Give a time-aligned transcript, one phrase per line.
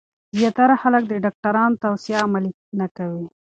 [0.37, 3.25] زیاتره خلک د ډاکټرانو توصیه عملي نه کوي.